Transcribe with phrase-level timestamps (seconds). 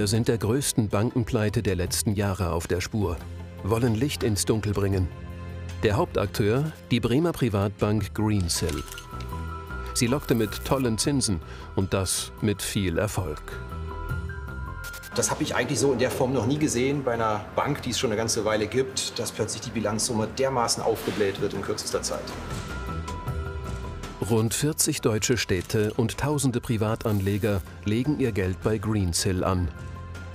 [0.00, 3.18] Wir sind der größten Bankenpleite der letzten Jahre auf der Spur,
[3.64, 5.08] wollen Licht ins Dunkel bringen.
[5.82, 8.82] Der Hauptakteur, die Bremer Privatbank Greensill.
[9.92, 11.42] Sie lockte mit tollen Zinsen
[11.76, 13.42] und das mit viel Erfolg.
[15.14, 17.90] Das habe ich eigentlich so in der Form noch nie gesehen bei einer Bank, die
[17.90, 22.00] es schon eine ganze Weile gibt, dass plötzlich die Bilanzsumme dermaßen aufgebläht wird in kürzester
[22.00, 22.24] Zeit.
[24.30, 29.68] Rund 40 deutsche Städte und tausende Privatanleger legen ihr Geld bei Greensill an.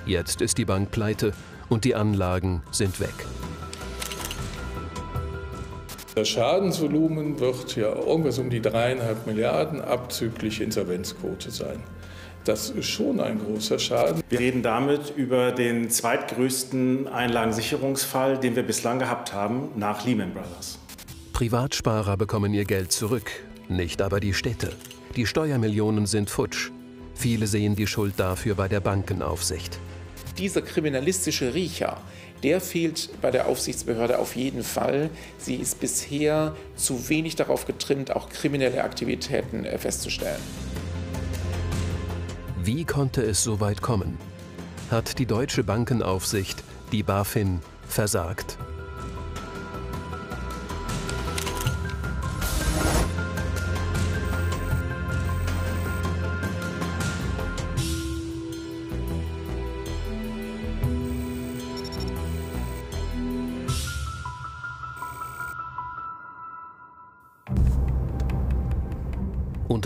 [0.05, 1.33] Jetzt ist die Bank pleite
[1.69, 3.13] und die Anlagen sind weg.
[6.13, 11.83] Das Schadensvolumen wird ja irgendwas um die dreieinhalb Milliarden abzüglich Insolvenzquote sein.
[12.45, 14.21] Das ist schon ein großer Schaden.
[14.29, 20.77] Wir reden damit über den zweitgrößten Einlagensicherungsfall, den wir bislang gehabt haben, nach Lehman Brothers.
[21.33, 23.31] Privatsparer bekommen ihr Geld zurück,
[23.67, 24.71] nicht aber die Städte.
[25.15, 26.69] Die Steuermillionen sind futsch.
[27.15, 29.74] Viele sehen die Schuld dafür bei der Bankenaufsicht.
[30.37, 32.01] Dieser kriminalistische Riecher,
[32.43, 35.09] der fehlt bei der Aufsichtsbehörde auf jeden Fall.
[35.37, 40.41] Sie ist bisher zu wenig darauf getrimmt, auch kriminelle Aktivitäten äh, festzustellen.
[42.61, 44.17] Wie konnte es so weit kommen?
[44.91, 48.57] Hat die deutsche Bankenaufsicht, die BaFin, versagt?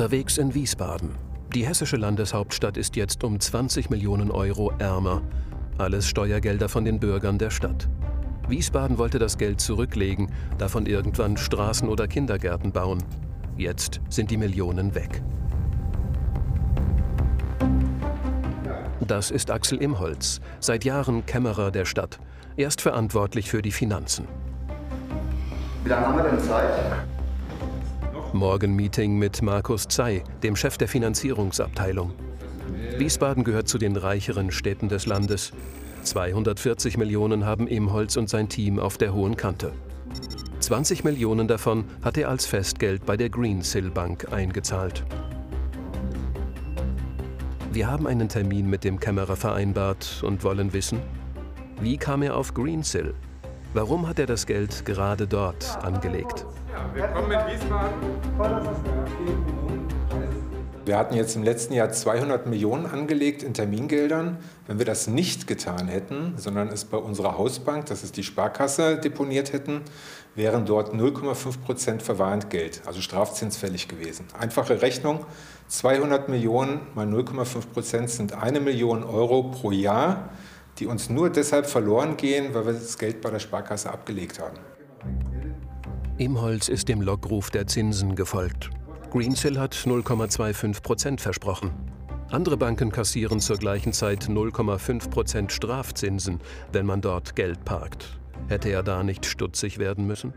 [0.09, 1.11] Unterwegs in Wiesbaden.
[1.53, 5.21] Die hessische Landeshauptstadt ist jetzt um 20 Millionen Euro ärmer.
[5.77, 7.87] Alles Steuergelder von den Bürgern der Stadt.
[8.47, 13.03] Wiesbaden wollte das Geld zurücklegen, davon irgendwann Straßen oder Kindergärten bauen.
[13.55, 15.21] Jetzt sind die Millionen weg.
[19.05, 22.17] Das ist Axel Imholz, seit Jahren Kämmerer der Stadt.
[22.57, 24.27] Er ist verantwortlich für die Finanzen.
[25.83, 27.18] Wie lange haben wir denn Zeit?
[28.33, 32.13] Morgenmeeting mit Markus Zey, dem Chef der Finanzierungsabteilung.
[32.97, 35.51] Wiesbaden gehört zu den reicheren Städten des Landes.
[36.03, 39.73] 240 Millionen haben Imholz und sein Team auf der hohen Kante.
[40.59, 45.03] 20 Millionen davon hat er als Festgeld bei der Greensill Bank eingezahlt.
[47.71, 50.99] Wir haben einen Termin mit dem Kämmerer vereinbart und wollen wissen,
[51.81, 53.13] wie kam er auf Greensill?
[53.73, 56.45] Warum hat er das Geld gerade dort angelegt?
[56.93, 58.19] Willkommen in Wiesbaden.
[60.85, 64.37] Wir hatten jetzt im letzten Jahr 200 Millionen angelegt in Termingeldern.
[64.65, 68.97] Wenn wir das nicht getan hätten, sondern es bei unserer Hausbank, das ist die Sparkasse,
[68.97, 69.81] deponiert hätten,
[70.35, 74.25] wären dort 0,5 Prozent Verwarntgeld, also strafzinsfällig gewesen.
[74.39, 75.25] Einfache Rechnung,
[75.67, 80.29] 200 Millionen mal 0,5 Prozent sind eine Million Euro pro Jahr,
[80.79, 84.57] die uns nur deshalb verloren gehen, weil wir das Geld bei der Sparkasse abgelegt haben.
[86.19, 88.69] Imholz ist dem Lockruf der Zinsen gefolgt.
[89.09, 91.71] Greensill hat 0,25 Prozent versprochen.
[92.29, 96.41] Andere Banken kassieren zur gleichen Zeit 0,5 Prozent Strafzinsen,
[96.73, 98.19] wenn man dort Geld parkt.
[98.49, 100.33] Hätte er da nicht stutzig werden müssen?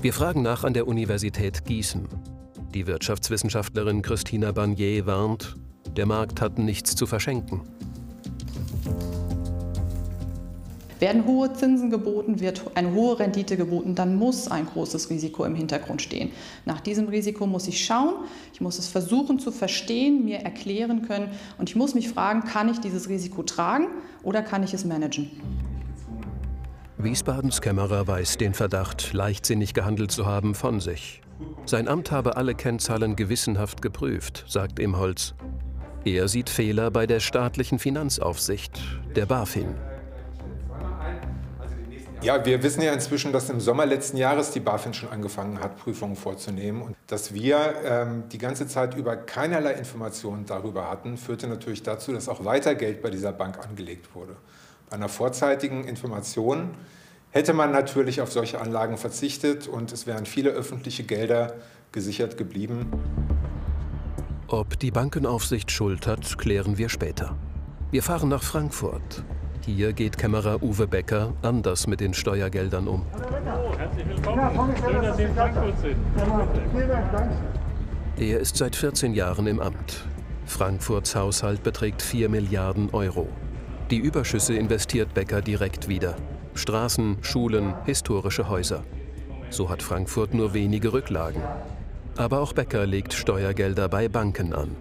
[0.00, 2.06] Wir fragen nach an der Universität Gießen.
[2.72, 5.56] Die Wirtschaftswissenschaftlerin Christina Barnier warnt,
[5.96, 7.62] der Markt hat nichts zu verschenken.
[11.02, 15.56] Werden hohe Zinsen geboten, wird eine hohe Rendite geboten, dann muss ein großes Risiko im
[15.56, 16.30] Hintergrund stehen.
[16.64, 18.14] Nach diesem Risiko muss ich schauen,
[18.54, 22.68] ich muss es versuchen zu verstehen, mir erklären können und ich muss mich fragen, kann
[22.68, 23.88] ich dieses Risiko tragen
[24.22, 25.28] oder kann ich es managen?
[26.98, 31.20] Wiesbadens Kämmerer weiß den Verdacht, leichtsinnig gehandelt zu haben, von sich.
[31.66, 35.34] Sein Amt habe alle Kennzahlen gewissenhaft geprüft, sagt Imholz.
[36.04, 38.80] Er sieht Fehler bei der staatlichen Finanzaufsicht,
[39.16, 39.74] der BaFin.
[42.22, 45.76] Ja, wir wissen ja inzwischen, dass im Sommer letzten Jahres die BaFin schon angefangen hat,
[45.76, 46.82] Prüfungen vorzunehmen.
[46.82, 52.12] Und dass wir ähm, die ganze Zeit über keinerlei Informationen darüber hatten, führte natürlich dazu,
[52.12, 54.36] dass auch weiter Geld bei dieser Bank angelegt wurde.
[54.88, 56.70] Bei einer vorzeitigen Information
[57.30, 61.54] hätte man natürlich auf solche Anlagen verzichtet und es wären viele öffentliche Gelder
[61.90, 62.86] gesichert geblieben.
[64.46, 67.36] Ob die Bankenaufsicht Schuld hat, klären wir später.
[67.90, 69.24] Wir fahren nach Frankfurt.
[69.64, 73.06] Hier geht Kämmerer Uwe Becker anders mit den Steuergeldern um.
[73.78, 74.74] Herzlich willkommen.
[74.76, 75.96] Schön, dass Sie in Frankfurt sind.
[78.18, 80.04] Er ist seit 14 Jahren im Amt.
[80.46, 83.28] Frankfurts Haushalt beträgt 4 Milliarden Euro.
[83.92, 86.16] Die Überschüsse investiert Becker direkt wieder.
[86.54, 88.82] Straßen, Schulen, historische Häuser.
[89.50, 91.40] So hat Frankfurt nur wenige Rücklagen.
[92.16, 94.76] Aber auch Becker legt Steuergelder bei Banken an.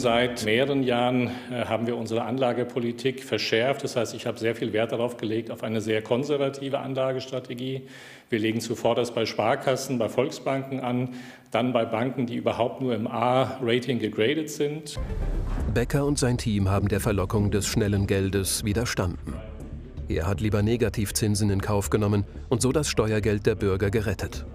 [0.00, 3.84] Seit mehreren Jahren äh, haben wir unsere Anlagepolitik verschärft.
[3.84, 7.82] Das heißt, ich habe sehr viel Wert darauf gelegt, auf eine sehr konservative Anlagestrategie.
[8.30, 11.10] Wir legen zuvorderst bei Sparkassen, bei Volksbanken an,
[11.50, 14.98] dann bei Banken, die überhaupt nur im A-Rating gegradet sind.
[15.74, 19.34] Becker und sein Team haben der Verlockung des schnellen Geldes widerstanden.
[20.08, 24.46] Er hat lieber Negativzinsen in Kauf genommen und so das Steuergeld der Bürger gerettet.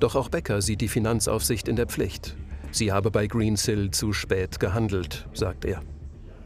[0.00, 2.36] Doch auch Becker sieht die Finanzaufsicht in der Pflicht.
[2.74, 5.80] Sie habe bei Greensill zu spät gehandelt, sagt er.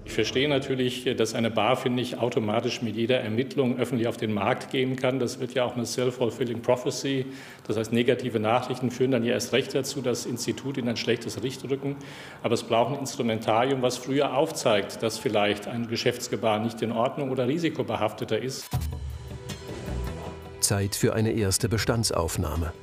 [0.05, 4.71] Ich verstehe natürlich, dass eine BaFin nicht automatisch mit jeder Ermittlung öffentlich auf den Markt
[4.71, 5.21] gehen kann.
[5.21, 7.25] Das wird ja auch eine self-fulfilling prophecy.
[7.67, 11.41] Das heißt, negative Nachrichten führen dann ja erst recht dazu, das Institut in ein schlechtes
[11.41, 11.97] Licht rücken.
[12.43, 17.31] Aber es braucht ein Instrumentarium, was früher aufzeigt, dass vielleicht ein Geschäftsgebaren nicht in Ordnung
[17.31, 18.69] oder risikobehafteter ist.
[20.61, 22.75] Zeit für eine erste Bestandsaufnahme.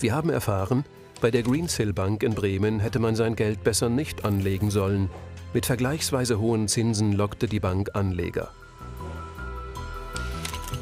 [0.00, 0.84] Wir haben erfahren,
[1.20, 5.10] bei der Greensill Bank in Bremen hätte man sein Geld besser nicht anlegen sollen.
[5.52, 8.50] Mit vergleichsweise hohen Zinsen lockte die Bank Anleger.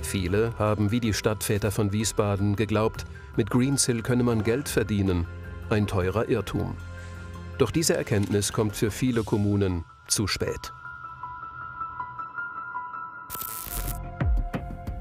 [0.02, 3.04] Viele haben wie die Stadtväter von Wiesbaden geglaubt,
[3.36, 5.26] mit Greensill könne man Geld verdienen.
[5.70, 6.76] Ein teurer Irrtum.
[7.58, 10.72] Doch diese Erkenntnis kommt für viele Kommunen zu spät.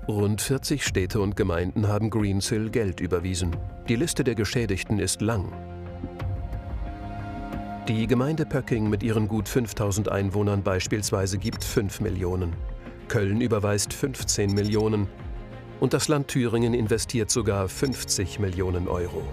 [0.08, 3.56] Rund 40 Städte und Gemeinden haben Greensill Geld überwiesen.
[3.90, 5.52] Die Liste der Geschädigten ist lang.
[7.88, 12.54] Die Gemeinde Pöcking mit ihren gut 5000 Einwohnern beispielsweise gibt 5 Millionen.
[13.08, 15.08] Köln überweist 15 Millionen.
[15.80, 19.24] Und das Land Thüringen investiert sogar 50 Millionen Euro.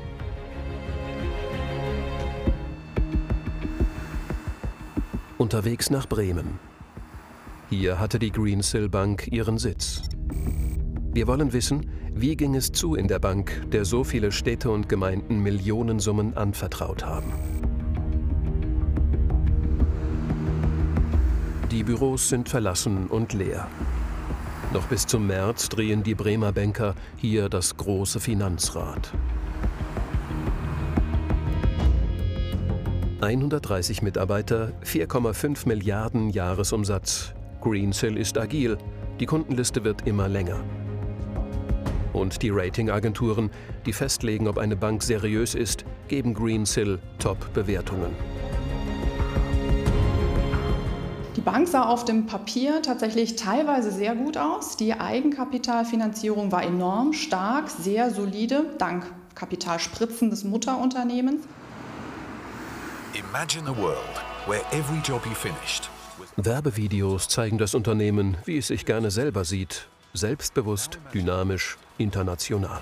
[5.37, 6.59] Unterwegs nach Bremen.
[7.69, 10.03] Hier hatte die Greensill Bank ihren Sitz.
[11.15, 14.89] Wir wollen wissen, wie ging es zu in der Bank, der so viele Städte und
[14.89, 17.31] Gemeinden Millionensummen anvertraut haben.
[21.71, 23.69] Die Büros sind verlassen und leer.
[24.73, 29.13] Noch bis zum März drehen die Bremer Banker hier das große Finanzrad.
[33.21, 37.35] 130 Mitarbeiter, 4,5 Milliarden Jahresumsatz.
[37.61, 38.79] Greensill ist agil,
[39.21, 40.65] die Kundenliste wird immer länger
[42.13, 43.51] und die Ratingagenturen,
[43.87, 48.15] die festlegen, ob eine Bank seriös ist, geben Greensill Top-Bewertungen.
[51.37, 54.77] Die Bank sah auf dem Papier tatsächlich teilweise sehr gut aus.
[54.77, 59.05] Die Eigenkapitalfinanzierung war enorm stark, sehr solide, dank
[59.35, 61.43] Kapitalspritzen des Mutterunternehmens.
[63.15, 63.99] Imagine a world
[64.47, 65.91] where every job you finished
[66.37, 69.89] Werbevideos zeigen das Unternehmen, wie es sich gerne selber sieht.
[70.15, 72.81] Selbstbewusst, dynamisch, international.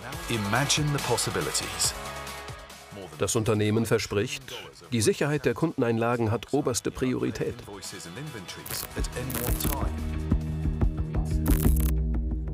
[3.18, 4.42] Das Unternehmen verspricht,
[4.90, 7.54] die Sicherheit der Kundeneinlagen hat oberste Priorität.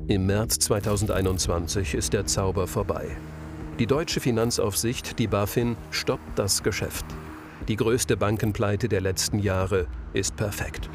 [0.09, 3.17] Im März 2021 ist der Zauber vorbei.
[3.79, 7.07] Die deutsche Finanzaufsicht, die BaFin, stoppt das Geschäft.
[7.69, 10.91] Die größte Bankenpleite der letzten Jahre ist perfekt.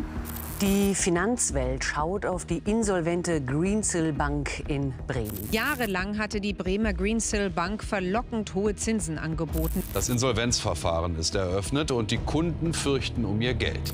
[0.61, 5.49] Die Finanzwelt schaut auf die insolvente Greensill Bank in Bremen.
[5.51, 9.81] Jahrelang hatte die Bremer Greensill Bank verlockend hohe Zinsen angeboten.
[9.95, 13.91] Das Insolvenzverfahren ist eröffnet und die Kunden fürchten um ihr Geld.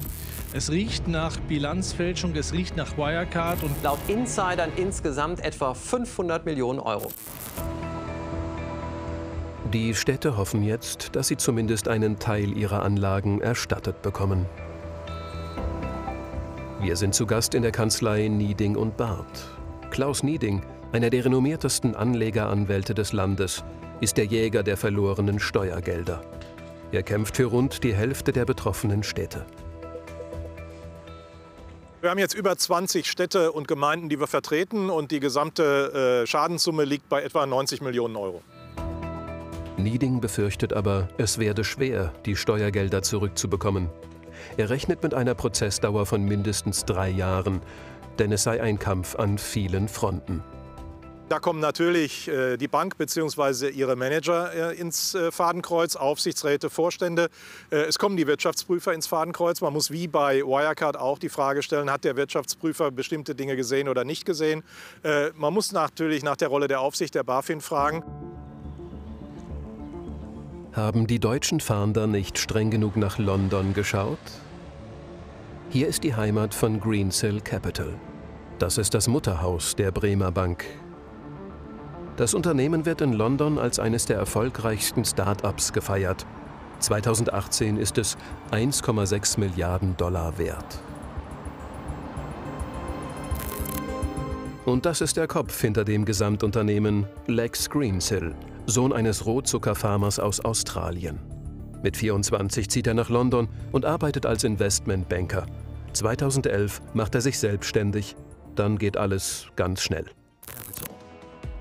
[0.52, 6.80] Es riecht nach Bilanzfälschung, es riecht nach Wirecard und laut Insidern insgesamt etwa 500 Millionen
[6.80, 7.12] Euro.
[9.72, 14.46] Die Städte hoffen jetzt, dass sie zumindest einen Teil ihrer Anlagen erstattet bekommen.
[16.80, 19.50] Wir sind zu Gast in der Kanzlei Nieding und Barth.
[19.90, 23.64] Klaus Nieding, einer der renommiertesten Anlegeranwälte des Landes,
[24.00, 26.22] ist der Jäger der verlorenen Steuergelder.
[26.92, 29.48] Er kämpft für rund die Hälfte der betroffenen Städte.
[32.00, 36.28] Wir haben jetzt über 20 Städte und Gemeinden, die wir vertreten und die gesamte äh,
[36.28, 38.44] Schadenssumme liegt bei etwa 90 Millionen Euro.
[39.78, 43.90] Nieding befürchtet aber, es werde schwer, die Steuergelder zurückzubekommen.
[44.56, 47.62] Er rechnet mit einer Prozessdauer von mindestens drei Jahren,
[48.20, 50.44] denn es sei ein Kampf an vielen Fronten.
[51.30, 53.68] Da kommen natürlich äh, die Bank bzw.
[53.70, 57.28] ihre Manager äh, ins äh, Fadenkreuz, Aufsichtsräte, Vorstände.
[57.70, 59.60] Es kommen die Wirtschaftsprüfer ins Fadenkreuz.
[59.60, 63.90] Man muss wie bei Wirecard auch die Frage stellen, hat der Wirtschaftsprüfer bestimmte Dinge gesehen
[63.90, 64.64] oder nicht gesehen.
[65.36, 68.04] Man muss natürlich nach der Rolle der Aufsicht der BaFin fragen.
[70.78, 74.20] Haben die deutschen Fahnder nicht streng genug nach London geschaut?
[75.72, 77.96] Hier ist die Heimat von Greensill Capital.
[78.60, 80.66] Das ist das Mutterhaus der Bremer Bank.
[82.16, 86.28] Das Unternehmen wird in London als eines der erfolgreichsten Start-ups gefeiert.
[86.78, 88.16] 2018 ist es
[88.52, 90.80] 1,6 Milliarden Dollar wert.
[94.64, 98.36] Und das ist der Kopf hinter dem Gesamtunternehmen Lex Greensill,
[98.70, 101.20] Sohn eines Rohzuckerfarmers aus Australien.
[101.82, 105.46] Mit 24 zieht er nach London und arbeitet als Investmentbanker.
[105.94, 108.18] 2011 macht er sich selbstständig.
[108.56, 110.06] Dann geht alles ganz schnell.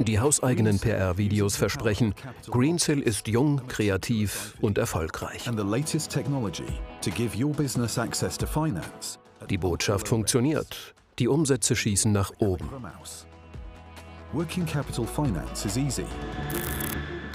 [0.01, 2.15] Die hauseigenen PR-Videos versprechen,
[2.51, 5.47] Greensill ist jung, kreativ und erfolgreich.
[9.49, 10.95] Die Botschaft funktioniert.
[11.21, 12.69] Die Umsätze schießen nach oben.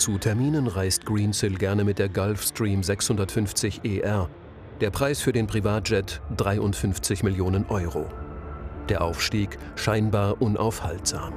[0.01, 4.31] Zu Terminen reist Greensill gerne mit der Gulfstream 650 ER.
[4.79, 8.09] Der Preis für den Privatjet 53 Millionen Euro.
[8.89, 11.35] Der Aufstieg scheinbar unaufhaltsam.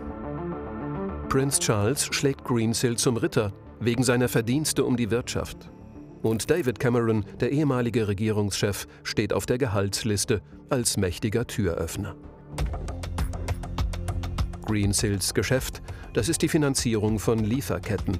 [1.28, 5.70] Prince Charles schlägt Greensill zum Ritter wegen seiner Verdienste um die Wirtschaft.
[6.22, 10.40] Und David Cameron, der ehemalige Regierungschef, steht auf der Gehaltsliste
[10.70, 12.16] als mächtiger Türöffner.
[14.64, 15.82] Greensills Geschäft,
[16.14, 18.18] das ist die Finanzierung von Lieferketten.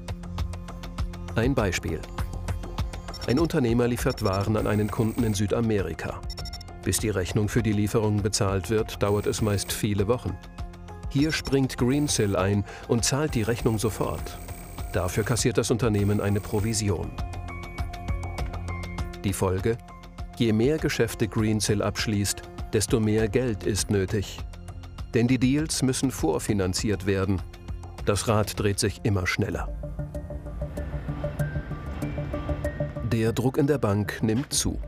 [1.37, 2.01] Ein Beispiel.
[3.27, 6.21] Ein Unternehmer liefert Waren an einen Kunden in Südamerika.
[6.85, 10.39] Bis die Rechnung für die Lieferung bezahlt wird, dauert es meist viele Wochen.
[11.11, 14.39] Hier springt Greensill ein und zahlt die Rechnung sofort.
[14.93, 17.11] Dafür kassiert das Unternehmen eine Provision.
[19.25, 19.77] Die Folge?
[20.37, 24.39] Je mehr Geschäfte Greensill abschließt, desto mehr Geld ist nötig.
[25.15, 27.43] Denn die Deals müssen vorfinanziert werden.
[28.05, 29.69] Das Rad dreht sich immer schneller.
[33.15, 34.81] Der Druck in der Bank nimmt zu.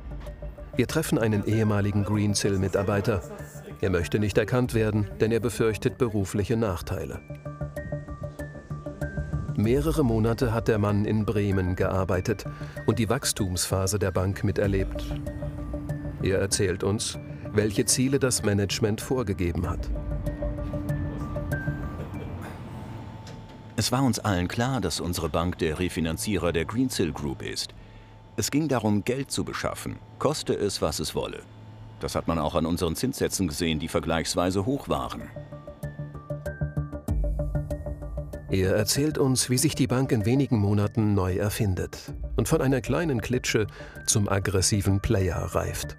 [0.74, 3.22] Wir treffen einen ehemaligen Greensill-Mitarbeiter,
[3.80, 7.20] er möchte nicht erkannt werden, denn er befürchtet berufliche Nachteile.
[9.54, 12.46] Mehrere Monate hat der Mann in Bremen gearbeitet
[12.84, 15.04] und die Wachstumsphase der Bank miterlebt.
[16.20, 17.20] Er erzählt uns,
[17.52, 19.88] welche Ziele das Management vorgegeben hat.
[23.76, 27.72] Es war uns allen klar, dass unsere Bank der Refinanzierer der Greensill Group ist.
[28.36, 31.42] Es ging darum, Geld zu beschaffen, koste es, was es wolle.
[32.00, 35.22] Das hat man auch an unseren Zinssätzen gesehen, die vergleichsweise hoch waren.
[38.50, 42.80] Er erzählt uns, wie sich die Bank in wenigen Monaten neu erfindet und von einer
[42.80, 43.66] kleinen Klitsche
[44.06, 45.96] zum aggressiven Player reift.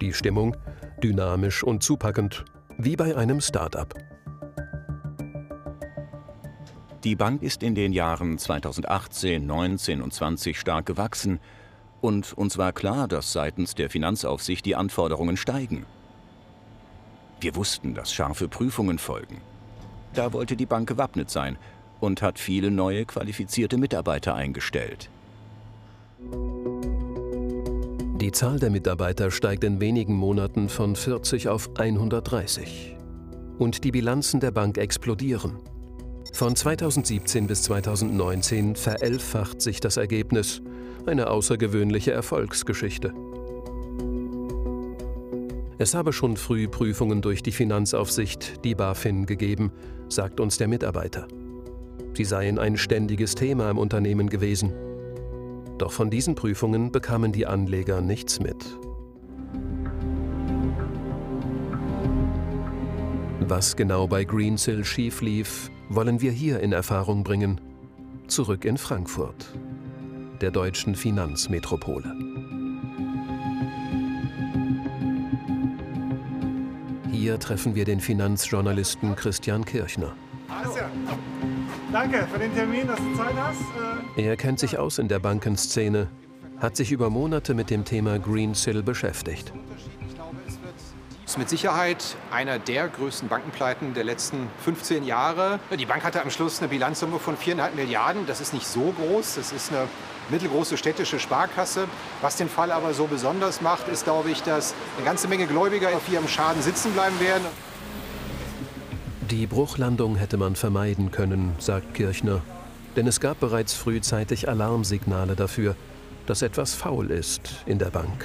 [0.00, 0.56] Die Stimmung
[1.02, 2.44] dynamisch und zupackend,
[2.76, 3.94] wie bei einem Start-up.
[7.04, 11.38] Die Bank ist in den Jahren 2018, 19 und 20 stark gewachsen
[12.00, 15.86] und uns war klar, dass seitens der Finanzaufsicht die Anforderungen steigen.
[17.40, 19.40] Wir wussten, dass scharfe Prüfungen folgen.
[20.14, 21.56] Da wollte die Bank gewappnet sein
[22.00, 25.08] und hat viele neue qualifizierte Mitarbeiter eingestellt.
[28.20, 32.96] Die Zahl der Mitarbeiter steigt in wenigen Monaten von 40 auf 130.
[33.58, 35.60] Und die Bilanzen der Bank explodieren.
[36.32, 40.62] Von 2017 bis 2019 verelfacht sich das Ergebnis
[41.06, 43.12] eine außergewöhnliche Erfolgsgeschichte.
[45.78, 49.72] Es habe schon früh Prüfungen durch die Finanzaufsicht, die BaFin, gegeben,
[50.08, 51.28] sagt uns der Mitarbeiter.
[52.14, 54.72] Sie seien ein ständiges Thema im Unternehmen gewesen.
[55.78, 58.56] Doch von diesen Prüfungen bekamen die Anleger nichts mit.
[63.40, 67.60] Was genau bei Greensill schief lief, wollen wir hier in Erfahrung bringen.
[68.26, 69.52] Zurück in Frankfurt
[70.40, 72.14] der deutschen Finanzmetropole.
[77.10, 80.14] Hier treffen wir den Finanzjournalisten Christian Kirchner.
[81.90, 83.60] Danke für den Termin, dass du Zeit hast.
[84.16, 86.08] Äh, er kennt sich aus in der Bankenszene,
[86.58, 89.52] hat sich über Monate mit dem Thema Greensill beschäftigt
[91.28, 95.60] ist mit Sicherheit einer der größten Bankenpleiten der letzten 15 Jahre.
[95.78, 98.26] Die Bank hatte am Schluss eine Bilanzsumme von 4,5 Milliarden.
[98.26, 99.34] Das ist nicht so groß.
[99.34, 99.88] Das ist eine
[100.30, 101.86] mittelgroße städtische Sparkasse.
[102.22, 105.88] Was den Fall aber so besonders macht, ist, glaube ich, dass eine ganze Menge Gläubiger
[105.90, 107.44] auf ihrem Schaden sitzen bleiben werden.
[109.30, 112.40] Die Bruchlandung hätte man vermeiden können, sagt Kirchner.
[112.96, 115.76] Denn es gab bereits frühzeitig Alarmsignale dafür,
[116.24, 118.24] dass etwas faul ist in der Bank.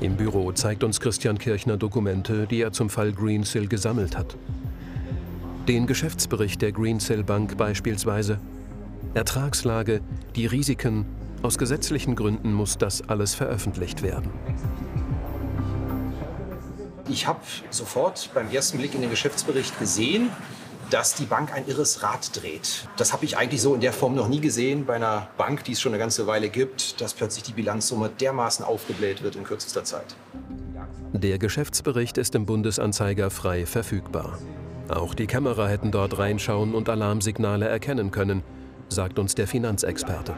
[0.00, 4.36] Im Büro zeigt uns Christian Kirchner Dokumente, die er zum Fall Greensill gesammelt hat.
[5.66, 8.38] Den Geschäftsbericht der Greensill Bank beispielsweise.
[9.14, 10.02] Ertragslage,
[10.34, 11.06] die Risiken.
[11.42, 14.30] Aus gesetzlichen Gründen muss das alles veröffentlicht werden.
[17.08, 20.28] Ich habe sofort beim ersten Blick in den Geschäftsbericht gesehen,
[20.90, 22.88] dass die Bank ein irres Rad dreht.
[22.96, 25.72] Das habe ich eigentlich so in der Form noch nie gesehen bei einer Bank, die
[25.72, 29.84] es schon eine ganze Weile gibt, dass plötzlich die Bilanzsumme dermaßen aufgebläht wird in kürzester
[29.84, 30.14] Zeit.
[31.12, 34.38] Der Geschäftsbericht ist im Bundesanzeiger frei verfügbar.
[34.88, 38.42] Auch die Kämmerer hätten dort reinschauen und Alarmsignale erkennen können,
[38.88, 40.36] sagt uns der Finanzexperte.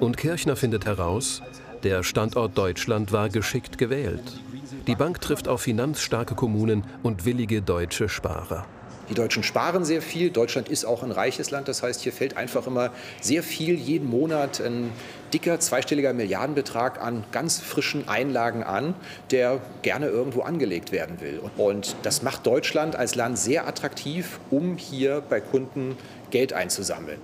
[0.00, 1.42] Und Kirchner findet heraus,
[1.82, 4.40] der Standort Deutschland war geschickt gewählt.
[4.86, 8.64] Die Bank trifft auf finanzstarke Kommunen und willige deutsche Sparer.
[9.10, 10.30] Die Deutschen sparen sehr viel.
[10.30, 11.68] Deutschland ist auch ein reiches Land.
[11.68, 14.90] Das heißt, hier fällt einfach immer sehr viel jeden Monat ein
[15.32, 18.94] dicker zweistelliger Milliardenbetrag an ganz frischen Einlagen an,
[19.30, 21.40] der gerne irgendwo angelegt werden will.
[21.56, 25.96] Und das macht Deutschland als Land sehr attraktiv, um hier bei Kunden
[26.30, 27.18] Geld einzusammeln.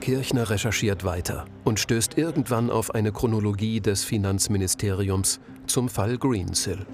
[0.00, 6.86] Kirchner recherchiert weiter und stößt irgendwann auf eine Chronologie des Finanzministeriums zum Fall Greensill.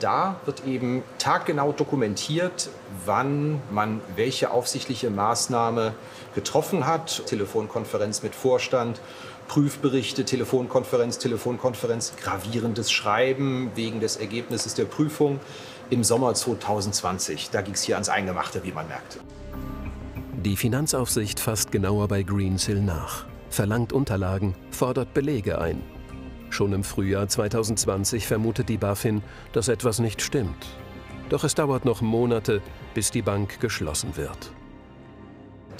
[0.00, 2.68] Da wird eben taggenau dokumentiert,
[3.04, 5.94] wann man welche aufsichtliche Maßnahme
[6.34, 7.24] getroffen hat.
[7.26, 9.00] Telefonkonferenz mit Vorstand,
[9.48, 15.40] Prüfberichte, Telefonkonferenz, Telefonkonferenz, gravierendes Schreiben wegen des Ergebnisses der Prüfung
[15.90, 17.50] im Sommer 2020.
[17.50, 19.18] Da ging es hier ans Eingemachte, wie man merkte.
[20.44, 25.95] Die Finanzaufsicht fasst genauer bei Greensill nach, verlangt Unterlagen, fordert Belege ein.
[26.50, 29.22] Schon im Frühjahr 2020 vermutet die BaFin,
[29.52, 30.66] dass etwas nicht stimmt.
[31.28, 32.62] Doch es dauert noch Monate,
[32.94, 34.52] bis die Bank geschlossen wird.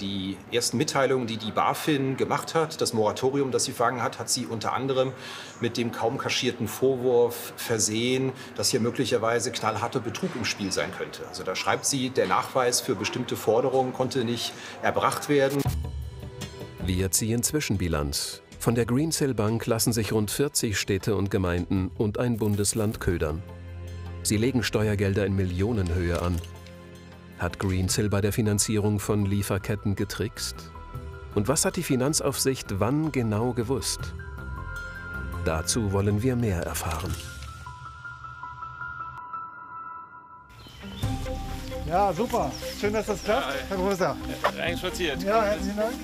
[0.01, 4.29] Die ersten Mitteilungen, die die BaFin gemacht hat, das Moratorium, das sie verhangen hat, hat
[4.29, 5.13] sie unter anderem
[5.61, 11.27] mit dem kaum kaschierten Vorwurf versehen, dass hier möglicherweise knallharter Betrug im Spiel sein könnte.
[11.29, 15.63] Also da schreibt sie, der Nachweis für bestimmte Forderungen konnte nicht erbracht werden.
[16.85, 18.43] Wir ziehen Zwischenbilanz.
[18.67, 23.41] Von der Greensill Bank lassen sich rund 40 Städte und Gemeinden und ein Bundesland ködern.
[24.25, 26.35] Sie legen Steuergelder in Millionenhöhe an.
[27.39, 30.73] Hat Greensill bei der Finanzierung von Lieferketten getrickst?
[31.37, 34.01] Und was hat die Finanzaufsicht wann genau gewusst?
[35.45, 37.15] Dazu wollen wir mehr erfahren.
[41.89, 42.51] Ja, super.
[42.81, 44.17] Schön, dass das klappt, Herr Professor.
[44.61, 45.23] Einspaziert.
[45.23, 45.95] Ja, herzlichen Dank.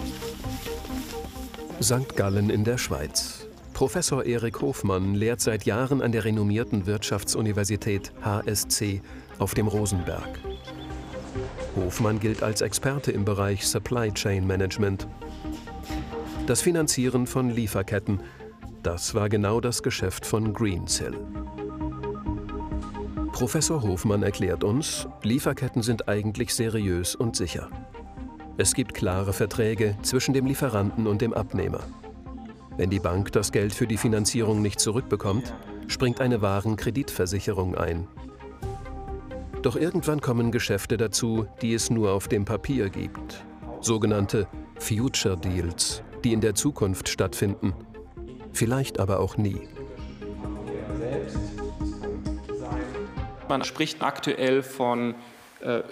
[1.82, 2.14] St.
[2.14, 3.48] Gallen in der Schweiz.
[3.74, 9.02] Professor Erik Hofmann lehrt seit Jahren an der renommierten Wirtschaftsuniversität HSC
[9.38, 10.38] auf dem Rosenberg.
[11.74, 15.08] Hofmann gilt als Experte im Bereich Supply Chain Management.
[16.46, 18.20] Das Finanzieren von Lieferketten,
[18.84, 21.18] das war genau das Geschäft von Greensill.
[23.32, 27.68] Professor Hofmann erklärt uns, Lieferketten sind eigentlich seriös und sicher.
[28.58, 31.80] Es gibt klare Verträge zwischen dem Lieferanten und dem Abnehmer.
[32.76, 35.54] Wenn die Bank das Geld für die Finanzierung nicht zurückbekommt,
[35.88, 38.06] springt eine Warenkreditversicherung ein.
[39.62, 43.44] Doch irgendwann kommen Geschäfte dazu, die es nur auf dem Papier gibt.
[43.80, 44.46] Sogenannte
[44.78, 47.72] Future Deals, die in der Zukunft stattfinden.
[48.52, 49.60] Vielleicht aber auch nie.
[53.48, 55.14] Man spricht aktuell von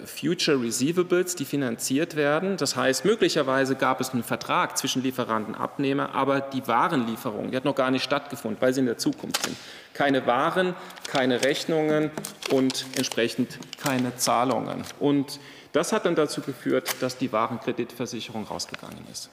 [0.05, 2.57] Future Receivables, die finanziert werden.
[2.57, 7.57] Das heißt, möglicherweise gab es einen Vertrag zwischen Lieferanten und Abnehmer, aber die Warenlieferung, die
[7.57, 9.55] hat noch gar nicht stattgefunden, weil sie in der Zukunft sind.
[9.93, 10.73] Keine Waren,
[11.07, 12.11] keine Rechnungen
[12.51, 14.83] und entsprechend keine Zahlungen.
[14.99, 15.39] Und
[15.73, 19.29] das hat dann dazu geführt, dass die Warenkreditversicherung rausgegangen ist.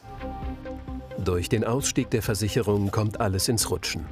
[1.18, 4.06] Durch den Ausstieg der Versicherung kommt alles ins Rutschen.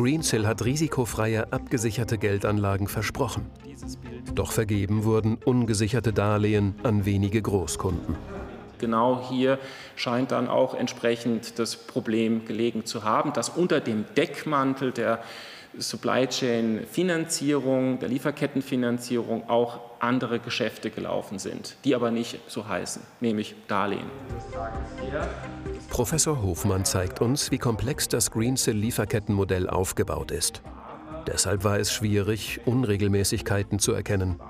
[0.00, 3.50] Greensill hat risikofreie, abgesicherte Geldanlagen versprochen.
[4.34, 8.16] Doch vergeben wurden ungesicherte Darlehen an wenige Großkunden.
[8.78, 9.58] Genau hier
[9.96, 15.22] scheint dann auch entsprechend das Problem gelegen zu haben, dass unter dem Deckmantel der
[15.78, 23.02] Supply Chain Finanzierung, der Lieferkettenfinanzierung auch andere Geschäfte gelaufen sind, die aber nicht so heißen,
[23.20, 24.10] nämlich Darlehen.
[25.88, 30.62] Professor Hofmann zeigt uns, wie komplex das Greensill-Lieferkettenmodell aufgebaut ist.
[31.26, 34.40] Deshalb war es schwierig, Unregelmäßigkeiten zu erkennen.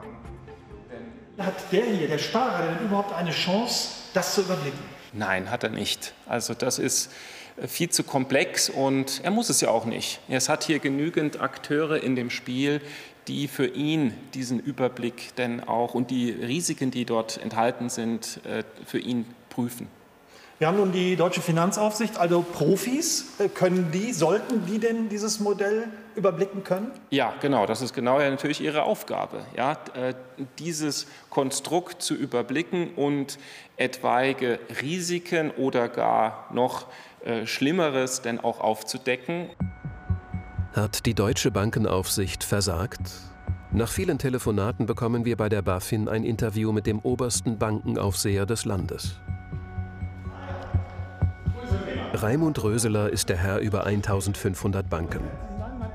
[1.39, 4.90] Hat der hier, der Sparer, denn überhaupt eine Chance, das zu überblicken?
[5.13, 6.15] Nein, hat er nicht.
[6.27, 7.13] Also das ist
[7.57, 10.21] äh, viel zu komplex und er muss es ja auch nicht.
[10.29, 12.81] Es hat hier genügend Akteure in dem Spiel,
[13.29, 18.65] die für ihn diesen Überblick denn auch und die Risiken, die dort enthalten sind, äh,
[18.87, 19.89] für ihn prüfen.
[20.61, 23.33] Wir haben nun die deutsche Finanzaufsicht, also Profis.
[23.39, 26.91] Äh, können die, sollten die denn dieses Modell überblicken können?
[27.09, 27.65] Ja, genau.
[27.65, 30.13] Das ist genau ja natürlich ihre Aufgabe, ja, äh,
[30.59, 33.39] dieses Konstrukt zu überblicken und
[33.79, 36.89] etwaige Risiken oder gar noch
[37.25, 39.49] äh, Schlimmeres denn auch aufzudecken.
[40.75, 43.01] Hat die deutsche Bankenaufsicht versagt?
[43.73, 48.67] Nach vielen Telefonaten bekommen wir bei der BaFin ein Interview mit dem obersten Bankenaufseher des
[48.67, 49.17] Landes.
[52.13, 55.23] Raimund Röseler ist der Herr über 1500 Banken.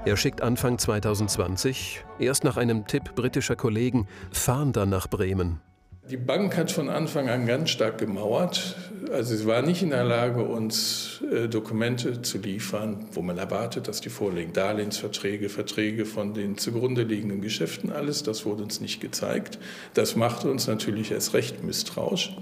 [0.05, 5.59] Er schickt Anfang 2020, erst nach einem Tipp britischer Kollegen, Fahnder nach Bremen.
[6.09, 8.75] Die Bank hat von Anfang an ganz stark gemauert.
[9.11, 13.87] Also sie war nicht in der Lage, uns äh, Dokumente zu liefern, wo man erwartet,
[13.87, 14.53] dass die vorliegen.
[14.53, 19.57] Darlehensverträge, Verträge von den zugrunde liegenden Geschäften, alles, das wurde uns nicht gezeigt.
[19.95, 22.35] Das machte uns natürlich erst recht misstrauisch.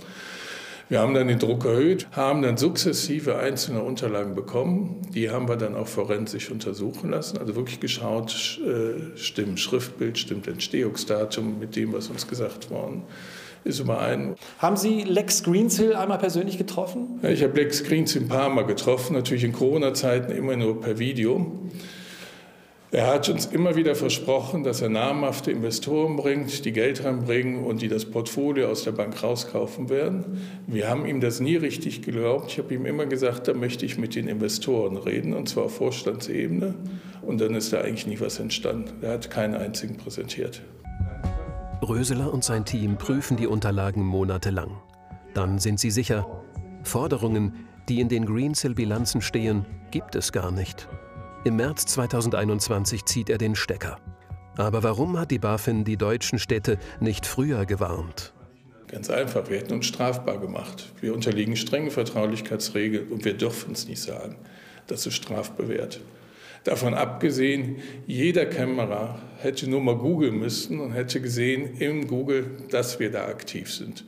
[0.93, 5.01] Wir haben dann den Druck erhöht, haben dann sukzessive einzelne Unterlagen bekommen.
[5.11, 7.39] Die haben wir dann auch forensisch untersuchen lassen.
[7.39, 13.05] Also wirklich geschaut, äh, stimmt Schriftbild, stimmt Entstehungsdatum mit dem, was uns gesagt worden
[13.63, 14.35] ist überein.
[14.59, 17.19] Haben Sie Lex Greensill einmal persönlich getroffen?
[17.23, 21.51] Ich habe Lex Greensill ein paar Mal getroffen, natürlich in Corona-Zeiten immer nur per Video.
[22.93, 27.81] Er hat uns immer wieder versprochen, dass er namhafte Investoren bringt, die Geld reinbringen und
[27.81, 30.39] die das Portfolio aus der Bank rauskaufen werden.
[30.67, 32.51] Wir haben ihm das nie richtig geglaubt.
[32.51, 35.77] Ich habe ihm immer gesagt, da möchte ich mit den Investoren reden, und zwar auf
[35.77, 36.75] Vorstandsebene.
[37.23, 38.91] Und dann ist da eigentlich nie was entstanden.
[39.01, 40.61] Er hat keinen einzigen präsentiert.
[41.81, 44.69] Röseler und sein Team prüfen die Unterlagen monatelang.
[45.33, 46.27] Dann sind sie sicher,
[46.83, 47.53] Forderungen,
[47.89, 50.87] die in den Greensill-Bilanzen stehen, gibt es gar nicht.
[51.45, 53.97] Im März 2021 zieht er den Stecker.
[54.55, 58.31] Aber warum hat die BaFin die deutschen Städte nicht früher gewarnt?
[58.87, 60.93] Ganz einfach, wir hätten uns strafbar gemacht.
[61.01, 64.37] Wir unterliegen strengen Vertraulichkeitsregeln und wir dürfen es nicht sagen.
[64.87, 65.99] Das ist strafbewehrt.
[66.63, 73.01] Davon abgesehen, jeder Kämmerer hätte nur mal googeln müssen und hätte gesehen im Google, dass
[73.01, 74.05] wir da aktiv sind.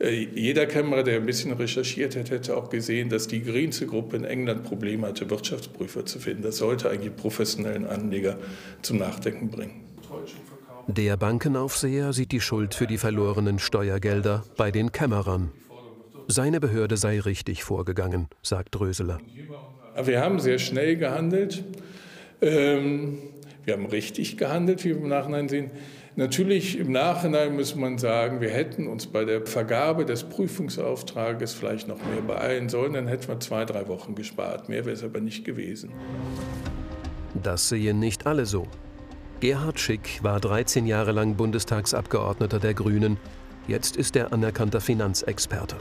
[0.00, 4.24] Äh, jeder Kämmerer, der ein bisschen recherchiert hätte, hätte auch gesehen, dass die Greensill-Gruppe in
[4.24, 6.42] England Probleme hatte, Wirtschaftsprüfer zu finden.
[6.42, 8.38] Das sollte eigentlich professionellen Anleger
[8.82, 9.84] zum Nachdenken bringen.
[10.86, 15.52] Der Bankenaufseher sieht die Schuld für die verlorenen Steuergelder bei den Kämmerern.
[16.26, 19.20] Seine Behörde sei richtig vorgegangen, sagt Dröseler.
[20.02, 21.62] Wir haben sehr schnell gehandelt.
[22.40, 23.18] Ähm,
[23.64, 25.70] wir haben richtig gehandelt, wie wir im Nachhinein sehen.
[26.20, 31.88] Natürlich im Nachhinein muss man sagen, wir hätten uns bei der Vergabe des Prüfungsauftrages vielleicht
[31.88, 32.92] noch mehr beeilen sollen.
[32.92, 34.68] Dann hätten wir zwei, drei Wochen gespart.
[34.68, 35.92] Mehr wäre es aber nicht gewesen.
[37.42, 38.66] Das sehen nicht alle so.
[39.40, 43.16] Gerhard Schick war 13 Jahre lang Bundestagsabgeordneter der Grünen.
[43.66, 45.76] Jetzt ist er anerkannter Finanzexperte.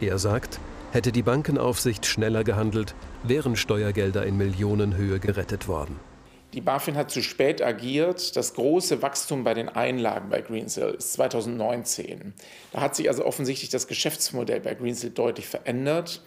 [0.00, 0.58] Er sagt,
[0.92, 6.00] Hätte die Bankenaufsicht schneller gehandelt, wären Steuergelder in Millionenhöhe gerettet worden.
[6.54, 8.36] Die BaFin hat zu spät agiert.
[8.36, 12.32] Das große Wachstum bei den Einlagen bei Greensill ist 2019.
[12.72, 16.22] Da hat sich also offensichtlich das Geschäftsmodell bei Greensill deutlich verändert.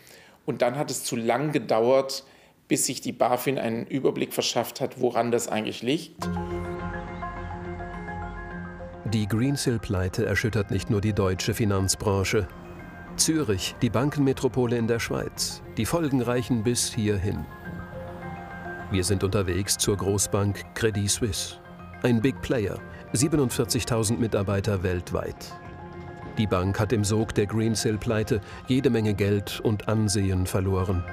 [0.45, 2.25] Und dann hat es zu lang gedauert,
[2.67, 6.27] bis sich die BaFin einen Überblick verschafft hat, woran das eigentlich liegt.
[9.05, 12.47] Die Greensill-Pleite erschüttert nicht nur die deutsche Finanzbranche.
[13.15, 15.63] Zürich, die Bankenmetropole in der Schweiz.
[15.77, 17.43] Die Folgen reichen bis hierhin.
[18.91, 21.57] Wir sind unterwegs zur Großbank Credit Suisse.
[22.01, 22.79] Ein Big Player,
[23.13, 25.53] 47.000 Mitarbeiter weltweit.
[26.39, 31.03] Die Bank hat im Sog der Greensill-Pleite jede Menge Geld und Ansehen verloren.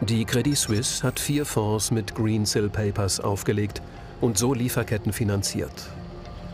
[0.00, 3.80] Die Credit Suisse hat vier Fonds mit Greensill Papers aufgelegt
[4.20, 5.90] und so Lieferketten finanziert.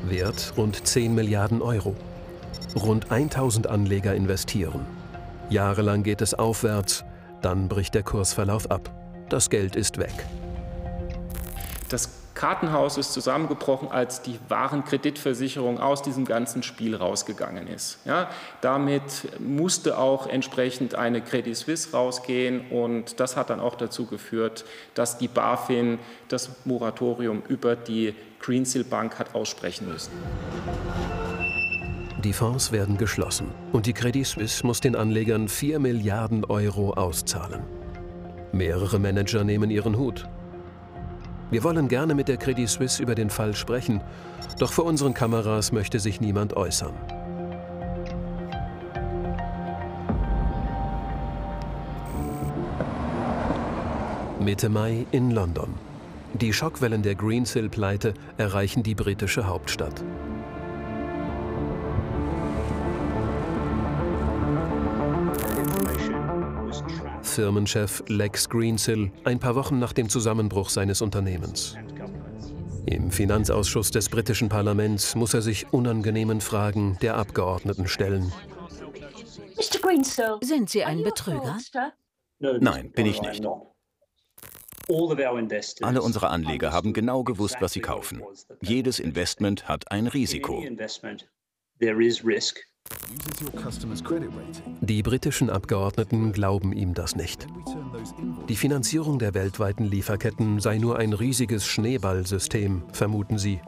[0.05, 1.97] Wert rund 10 Milliarden Euro.
[2.75, 4.85] Rund 1000 Anleger investieren.
[5.49, 7.07] Jahrelang geht es aufwärts,
[7.41, 9.06] dann bricht der Kursverlauf ab.
[9.29, 10.15] Das Geld ist weg.
[11.89, 17.99] Das Kartenhaus ist zusammengebrochen, als die Warenkreditversicherung aus diesem ganzen Spiel rausgegangen ist.
[18.05, 18.29] Ja,
[18.61, 24.67] damit musste auch entsprechend eine Credit Suisse rausgehen und das hat dann auch dazu geführt,
[24.95, 30.13] dass die BaFin das Moratorium über die Greensill Bank hat aussprechen müssen.
[32.23, 37.63] Die Fonds werden geschlossen und die Credit Suisse muss den Anlegern 4 Milliarden Euro auszahlen.
[38.57, 40.29] Mehrere Manager nehmen ihren Hut.
[41.51, 44.01] Wir wollen gerne mit der Credit Suisse über den Fall sprechen,
[44.59, 46.95] doch vor unseren Kameras möchte sich niemand äußern.
[54.41, 55.75] Mitte Mai in London.
[56.35, 60.05] Die Schockwellen der Greensill-Pleite erreichen die britische Hauptstadt.
[67.37, 71.77] Firmenchef Lex Greensill ein paar Wochen nach dem Zusammenbruch seines Unternehmens.
[72.87, 78.33] Im Finanzausschuss des britischen Parlaments muss er sich unangenehmen Fragen der Abgeordneten stellen.
[80.41, 81.59] Sind Sie ein Betrüger?
[82.39, 83.45] Nein, bin ich nicht.
[85.83, 88.23] Alle unsere Anleger haben genau gewusst, was sie kaufen.
[88.63, 90.65] Jedes Investment hat ein Risiko.
[94.81, 97.47] Die britischen Abgeordneten glauben ihm das nicht.
[98.49, 103.61] Die Finanzierung der weltweiten Lieferketten sei nur ein riesiges Schneeballsystem, vermuten sie.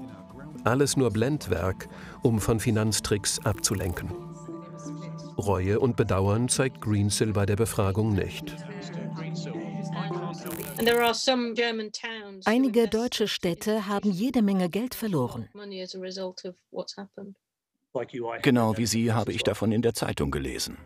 [0.65, 1.89] Alles nur Blendwerk,
[2.23, 4.11] um von Finanztricks abzulenken.
[5.39, 8.57] Reue und Bedauern zeigt Greensill bei der Befragung nicht.
[12.45, 15.49] Einige deutsche Städte haben jede Menge Geld verloren.
[18.43, 20.77] Genau wie Sie habe ich davon in der Zeitung gelesen.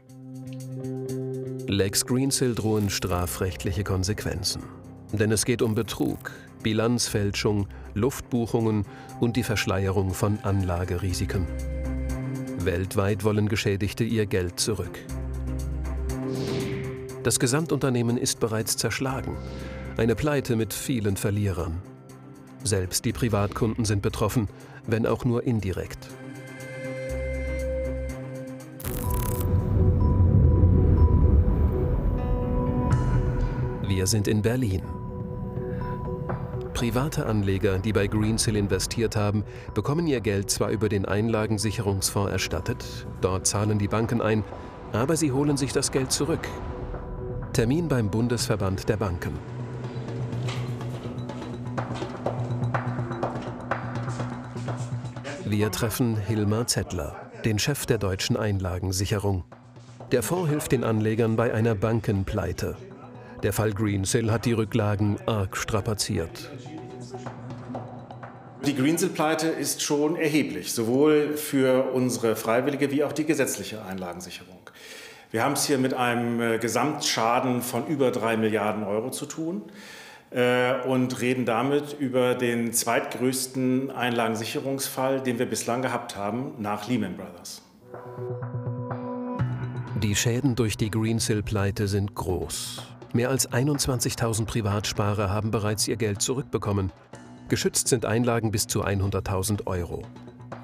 [1.67, 4.63] Lex Greensill drohen strafrechtliche Konsequenzen.
[5.13, 8.87] Denn es geht um Betrug, Bilanzfälschung, Luftbuchungen
[9.21, 11.47] und die Verschleierung von Anlagerisiken.
[12.59, 14.99] Weltweit wollen Geschädigte ihr Geld zurück.
[17.23, 19.37] Das Gesamtunternehmen ist bereits zerschlagen.
[19.97, 21.83] Eine Pleite mit vielen Verlierern.
[22.65, 24.49] Selbst die Privatkunden sind betroffen,
[24.87, 26.09] wenn auch nur indirekt.
[34.03, 34.83] Wir sind in Berlin.
[36.75, 42.85] Private Anleger, die bei Greensill investiert haben, bekommen ihr Geld zwar über den Einlagensicherungsfonds erstattet,
[43.21, 44.43] dort zahlen die Banken ein,
[44.93, 46.49] aber sie holen sich das Geld zurück.
[47.53, 49.39] Termin beim Bundesverband der Banken.
[55.45, 59.45] Wir treffen Hilmar Zettler, den Chef der deutschen Einlagensicherung.
[60.11, 62.77] Der Fonds hilft den Anlegern bei einer Bankenpleite.
[63.43, 66.49] Der Fall Greensill hat die Rücklagen arg strapaziert.
[68.65, 74.61] Die Greensill-Pleite ist schon erheblich, sowohl für unsere freiwillige wie auch die gesetzliche Einlagensicherung.
[75.33, 79.63] Wir haben es hier mit einem äh, Gesamtschaden von über drei Milliarden Euro zu tun
[80.31, 87.17] äh, und reden damit über den zweitgrößten Einlagensicherungsfall, den wir bislang gehabt haben, nach Lehman
[87.17, 87.63] Brothers.
[90.01, 92.83] Die Schäden durch die Greensill-Pleite sind groß.
[93.15, 96.93] Mehr als 21.000 Privatsparer haben bereits ihr Geld zurückbekommen.
[97.51, 100.03] Geschützt sind Einlagen bis zu 100.000 Euro.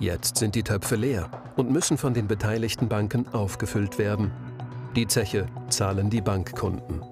[0.00, 4.30] Jetzt sind die Töpfe leer und müssen von den beteiligten Banken aufgefüllt werden.
[4.96, 7.02] Die Zeche zahlen die Bankkunden.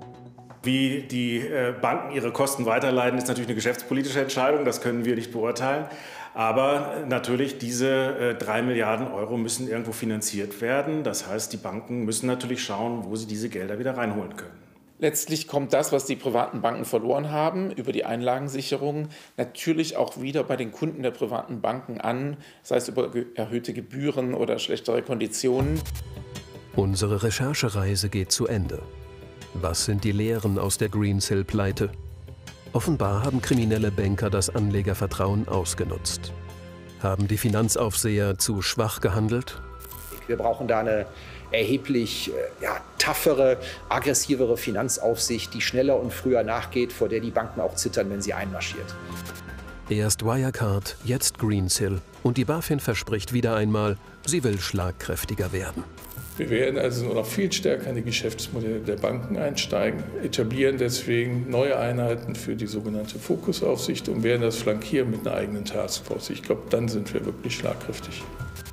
[0.62, 4.64] Wie die äh, Banken ihre Kosten weiterleiten, ist natürlich eine geschäftspolitische Entscheidung.
[4.64, 5.84] Das können wir nicht beurteilen.
[6.32, 11.02] Aber natürlich, diese äh, drei Milliarden Euro müssen irgendwo finanziert werden.
[11.02, 14.65] Das heißt, die Banken müssen natürlich schauen, wo sie diese Gelder wieder reinholen können.
[14.98, 20.42] Letztlich kommt das, was die privaten Banken verloren haben über die Einlagensicherung, natürlich auch wieder
[20.42, 25.80] bei den Kunden der privaten Banken an, sei es über erhöhte Gebühren oder schlechtere Konditionen.
[26.76, 28.82] Unsere Recherchereise geht zu Ende.
[29.52, 31.90] Was sind die Lehren aus der Greensill-Pleite?
[32.72, 36.32] Offenbar haben kriminelle Banker das Anlegervertrauen ausgenutzt.
[37.02, 39.60] Haben die Finanzaufseher zu schwach gehandelt?
[40.26, 41.06] Wir brauchen da eine
[41.50, 47.60] erheblich äh, ja, toughere, aggressivere Finanzaufsicht, die schneller und früher nachgeht, vor der die Banken
[47.60, 48.94] auch zittern, wenn sie einmarschiert.
[49.88, 52.00] Erst Wirecard, jetzt Greensill.
[52.24, 55.84] Und die BaFin verspricht wieder einmal, sie will schlagkräftiger werden.
[56.36, 61.78] Wir werden also noch viel stärker in die Geschäftsmodelle der Banken einsteigen, etablieren deswegen neue
[61.78, 66.30] Einheiten für die sogenannte Fokusaufsicht und werden das flankieren mit einer eigenen Taskforce.
[66.30, 68.22] Ich glaube, dann sind wir wirklich schlagkräftig.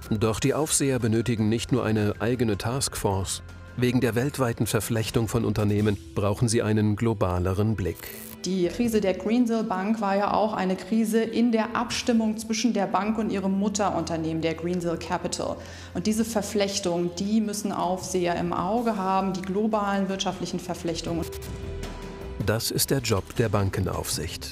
[0.10, 3.44] Doch die Aufseher benötigen nicht nur eine eigene Taskforce.
[3.76, 7.98] Wegen der weltweiten Verflechtung von Unternehmen brauchen sie einen globaleren Blick.
[8.46, 12.86] Die Krise der Greensill Bank war ja auch eine Krise in der Abstimmung zwischen der
[12.86, 15.56] Bank und ihrem Mutterunternehmen, der Greensill Capital.
[15.96, 21.26] Und diese Verflechtung, die müssen Aufseher im Auge haben, die globalen wirtschaftlichen Verflechtungen.
[22.46, 24.52] Das ist der Job der Bankenaufsicht.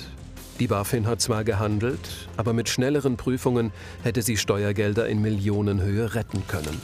[0.59, 3.71] Die BaFin hat zwar gehandelt, aber mit schnelleren Prüfungen
[4.03, 6.81] hätte sie Steuergelder in Millionenhöhe retten können.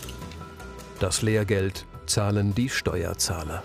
[0.99, 3.61] Das Lehrgeld zahlen die Steuerzahler.